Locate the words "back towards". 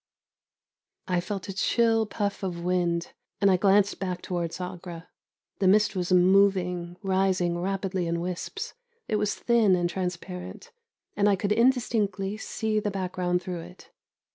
3.99-4.59